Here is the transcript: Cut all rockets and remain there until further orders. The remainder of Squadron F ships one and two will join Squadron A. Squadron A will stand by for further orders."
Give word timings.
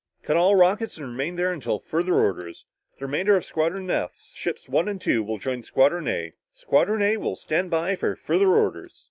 Cut 0.23 0.35
all 0.35 0.55
rockets 0.55 0.97
and 0.97 1.07
remain 1.09 1.35
there 1.35 1.53
until 1.53 1.77
further 1.77 2.15
orders. 2.15 2.65
The 2.97 3.05
remainder 3.05 3.35
of 3.37 3.45
Squadron 3.45 3.91
F 3.91 4.31
ships 4.33 4.67
one 4.67 4.87
and 4.87 4.99
two 4.99 5.21
will 5.21 5.37
join 5.37 5.61
Squadron 5.61 6.07
A. 6.07 6.33
Squadron 6.51 7.03
A 7.03 7.17
will 7.17 7.35
stand 7.35 7.69
by 7.69 7.95
for 7.95 8.15
further 8.15 8.49
orders." 8.49 8.99